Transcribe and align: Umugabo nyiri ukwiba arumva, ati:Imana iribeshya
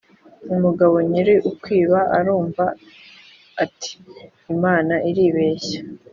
Umugabo 0.53 0.95
nyiri 1.09 1.35
ukwiba 1.49 1.99
arumva, 2.17 2.65
ati:Imana 3.63 4.93
iribeshya 5.09 5.79